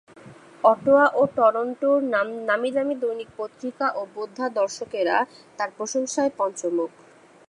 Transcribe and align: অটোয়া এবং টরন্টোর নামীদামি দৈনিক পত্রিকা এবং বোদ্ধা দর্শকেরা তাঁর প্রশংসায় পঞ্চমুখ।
অটোয়া 0.63 1.05
এবং 1.13 1.27
টরন্টোর 1.37 1.97
নামীদামি 2.49 2.95
দৈনিক 3.01 3.29
পত্রিকা 3.37 3.85
এবং 3.91 4.05
বোদ্ধা 4.15 4.45
দর্শকেরা 4.59 5.17
তাঁর 5.57 5.69
প্রশংসায় 5.77 6.31
পঞ্চমুখ। 6.39 6.91